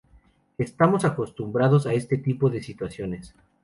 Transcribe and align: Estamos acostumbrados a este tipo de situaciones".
Estamos 0.57 1.05
acostumbrados 1.05 1.85
a 1.85 1.93
este 1.93 2.17
tipo 2.17 2.49
de 2.49 2.63
situaciones". 2.63 3.35